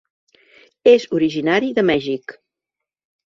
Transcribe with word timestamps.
És 0.91 1.03
originari 1.19 1.69
de 1.79 1.83
Mèxic. 1.91 2.35